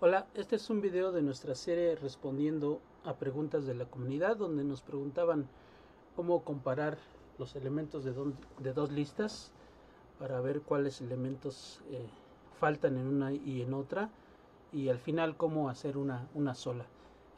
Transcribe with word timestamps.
Hola, 0.00 0.28
este 0.34 0.54
es 0.54 0.70
un 0.70 0.80
video 0.80 1.10
de 1.10 1.22
nuestra 1.22 1.56
serie 1.56 1.96
respondiendo 1.96 2.80
a 3.04 3.14
preguntas 3.14 3.66
de 3.66 3.74
la 3.74 3.84
comunidad 3.84 4.36
donde 4.36 4.62
nos 4.62 4.80
preguntaban 4.80 5.48
cómo 6.14 6.44
comparar 6.44 6.98
los 7.36 7.56
elementos 7.56 8.04
de, 8.04 8.72
dos 8.72 8.92
listas 8.92 9.50
para 10.20 10.40
ver 10.40 10.60
cuáles 10.60 11.00
elementos 11.00 11.80
eh, 11.90 12.06
faltan 12.60 12.96
en 12.96 13.08
una 13.08 13.32
y 13.32 13.60
en 13.60 13.74
otra 13.74 14.08
y 14.72 14.88
al 14.88 15.00
final 15.00 15.36
cómo 15.36 15.68
hacer 15.68 15.96
una, 15.98 16.28
una 16.32 16.54
sola. 16.54 16.86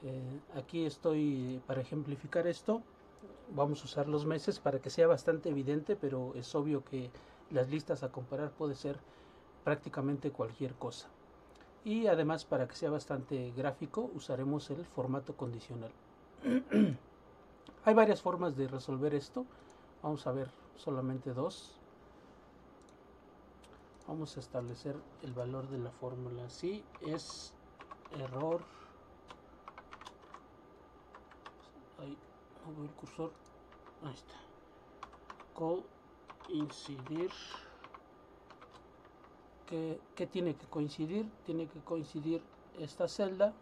Eh, 0.04 0.40
aquí 0.54 0.84
estoy 0.84 1.62
para 1.66 1.80
ejemplificar 1.80 2.46
esto. 2.46 2.82
Vamos 3.54 3.80
a 3.80 3.84
usar 3.86 4.06
los 4.06 4.26
meses 4.26 4.60
para 4.60 4.80
que 4.80 4.90
sea 4.90 5.06
bastante 5.06 5.48
evidente, 5.48 5.96
pero 5.96 6.34
es 6.34 6.54
obvio 6.54 6.84
que 6.84 7.10
las 7.50 7.70
listas 7.70 8.02
a 8.02 8.12
comparar 8.12 8.50
puede 8.50 8.74
ser 8.74 8.98
prácticamente 9.64 10.30
cualquier 10.30 10.74
cosa 10.74 11.08
y 11.84 12.06
además 12.06 12.44
para 12.44 12.68
que 12.68 12.74
sea 12.74 12.90
bastante 12.90 13.52
gráfico 13.56 14.10
usaremos 14.14 14.70
el 14.70 14.84
formato 14.84 15.36
condicional. 15.36 15.90
Hay 17.84 17.94
varias 17.94 18.20
formas 18.20 18.56
de 18.56 18.68
resolver 18.68 19.14
esto. 19.14 19.46
Vamos 20.02 20.26
a 20.26 20.32
ver 20.32 20.50
solamente 20.76 21.32
dos. 21.32 21.78
Vamos 24.06 24.36
a 24.36 24.40
establecer 24.40 24.96
el 25.22 25.32
valor 25.32 25.68
de 25.68 25.78
la 25.78 25.90
fórmula. 25.90 26.50
Si 26.50 26.84
es 27.06 27.54
error. 28.18 28.60
Ahí 31.98 32.16
el 32.82 32.90
cursor. 32.90 33.32
Ahí 34.02 34.14
está. 34.14 34.34
Coincidir 35.54 37.30
que, 39.70 40.26
tiene 40.26 40.54
que 40.54 40.66
coincidir? 40.66 41.26
Tiene 41.46 41.66
que 41.66 41.80
coincidir 41.80 42.42
esta 42.78 43.08
celda, 43.08 43.52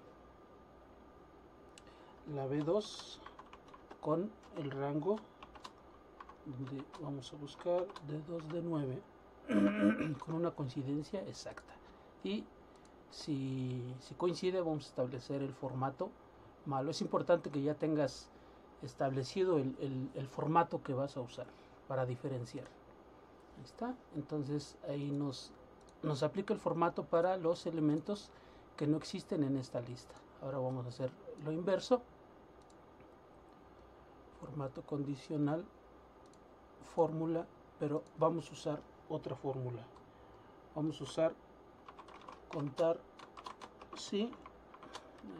la 2.34 2.46
B2, 2.46 3.18
con 4.00 4.30
el 4.56 4.70
rango 4.70 5.16
donde 6.46 6.82
vamos 7.00 7.32
a 7.32 7.36
buscar 7.36 7.86
de 8.06 8.22
2 8.22 8.48
de 8.48 8.62
9 8.62 9.02
con 10.24 10.34
una 10.34 10.50
coincidencia 10.50 11.20
exacta. 11.22 11.74
Y 12.24 12.44
si, 13.10 13.82
coincide 14.16 14.60
vamos 14.60 14.86
a 14.86 14.88
establecer 14.88 15.42
el 15.42 15.52
formato 15.52 16.10
malo. 16.64 16.90
Es 16.90 17.00
importante 17.02 17.50
que 17.50 17.62
ya 17.62 17.74
tengas 17.74 18.30
establecido 18.82 19.58
el, 19.58 20.10
el 20.14 20.28
formato 20.28 20.82
que 20.82 20.94
vas 20.94 21.16
a 21.16 21.20
usar 21.20 21.46
para 21.86 22.06
diferenciar. 22.06 22.66
Ahí 23.58 23.64
está. 23.64 23.94
Entonces 24.14 24.76
ahí 24.88 25.10
nos 25.10 25.52
nos 26.02 26.22
aplica 26.22 26.54
el 26.54 26.60
formato 26.60 27.04
para 27.04 27.36
los 27.36 27.66
elementos 27.66 28.30
que 28.76 28.86
no 28.86 28.96
existen 28.96 29.42
en 29.42 29.56
esta 29.56 29.80
lista. 29.80 30.14
Ahora 30.42 30.58
vamos 30.58 30.86
a 30.86 30.90
hacer 30.90 31.10
lo 31.44 31.52
inverso. 31.52 32.02
Formato 34.40 34.82
condicional, 34.82 35.64
fórmula, 36.94 37.44
pero 37.80 38.02
vamos 38.18 38.48
a 38.48 38.52
usar 38.52 38.80
otra 39.08 39.34
fórmula. 39.34 39.82
Vamos 40.74 41.00
a 41.00 41.04
usar 41.04 41.34
contar 42.48 42.98
si 43.96 44.30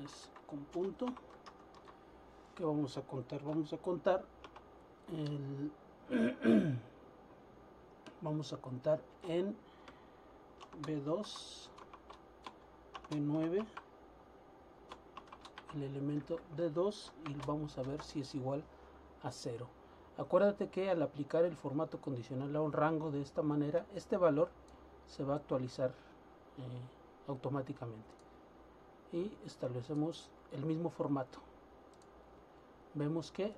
es 0.04 0.30
con 0.46 0.58
punto 0.64 1.06
que 2.54 2.64
vamos 2.64 2.96
a 2.98 3.02
contar 3.02 3.42
vamos 3.42 3.72
a 3.72 3.78
contar 3.78 4.24
el 5.12 5.72
vamos 8.20 8.52
a 8.52 8.56
contar 8.58 9.00
en 9.22 9.56
B2, 10.82 11.68
B9, 13.10 13.64
el 15.74 15.82
elemento 15.82 16.38
D2 16.56 17.10
y 17.28 17.34
vamos 17.46 17.76
a 17.78 17.82
ver 17.82 18.02
si 18.02 18.20
es 18.20 18.34
igual 18.34 18.62
a 19.22 19.30
0. 19.30 19.66
Acuérdate 20.16 20.68
que 20.68 20.90
al 20.90 21.02
aplicar 21.02 21.44
el 21.44 21.56
formato 21.56 22.00
condicional 22.00 22.54
a 22.56 22.60
un 22.60 22.72
rango 22.72 23.10
de 23.10 23.22
esta 23.22 23.42
manera, 23.42 23.86
este 23.94 24.16
valor 24.16 24.50
se 25.06 25.24
va 25.24 25.34
a 25.34 25.36
actualizar 25.36 25.90
eh, 25.90 26.62
automáticamente. 27.28 28.08
Y 29.12 29.32
establecemos 29.46 30.30
el 30.52 30.64
mismo 30.64 30.90
formato. 30.90 31.38
Vemos 32.94 33.30
que 33.30 33.54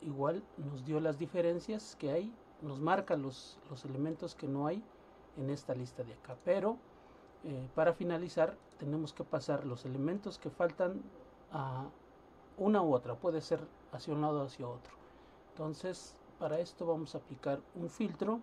igual 0.00 0.42
nos 0.56 0.84
dio 0.84 1.00
las 1.00 1.18
diferencias 1.18 1.96
que 1.96 2.10
hay, 2.10 2.32
nos 2.62 2.80
marca 2.80 3.16
los, 3.16 3.58
los 3.70 3.84
elementos 3.84 4.34
que 4.34 4.48
no 4.48 4.66
hay 4.66 4.82
en 5.36 5.50
esta 5.50 5.74
lista 5.74 6.02
de 6.02 6.14
acá. 6.14 6.36
Pero 6.44 6.76
eh, 7.44 7.68
para 7.74 7.92
finalizar 7.92 8.56
tenemos 8.78 9.12
que 9.12 9.24
pasar 9.24 9.64
los 9.64 9.84
elementos 9.84 10.38
que 10.38 10.50
faltan 10.50 11.02
a 11.52 11.86
una 12.56 12.82
u 12.82 12.94
otra. 12.94 13.14
Puede 13.14 13.40
ser 13.40 13.66
hacia 13.92 14.14
un 14.14 14.22
lado 14.22 14.42
o 14.42 14.46
hacia 14.46 14.68
otro. 14.68 14.92
Entonces 15.50 16.16
para 16.38 16.58
esto 16.58 16.86
vamos 16.86 17.14
a 17.14 17.18
aplicar 17.18 17.60
un 17.74 17.88
filtro 17.88 18.40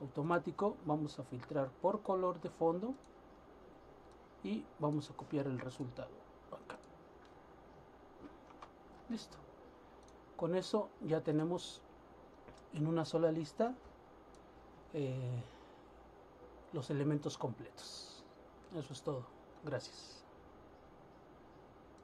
automático. 0.00 0.76
Vamos 0.84 1.18
a 1.18 1.24
filtrar 1.24 1.68
por 1.82 2.02
color 2.02 2.40
de 2.40 2.50
fondo 2.50 2.94
y 4.42 4.64
vamos 4.78 5.10
a 5.10 5.14
copiar 5.14 5.46
el 5.46 5.58
resultado 5.58 6.10
acá. 6.52 6.78
Listo. 9.08 9.36
Con 10.36 10.54
eso 10.54 10.88
ya 11.00 11.20
tenemos 11.20 11.82
en 12.74 12.86
una 12.86 13.04
sola 13.04 13.32
lista 13.32 13.74
eh, 14.92 15.42
los 16.72 16.90
elementos 16.90 17.38
completos. 17.38 18.24
Eso 18.74 18.92
es 18.92 19.02
todo. 19.02 19.26
Gracias. 19.62 20.27